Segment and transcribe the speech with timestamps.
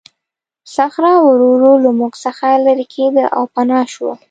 [0.75, 4.13] صخره ورو ورو له موږ څخه لیرې کېده او پناه شوه.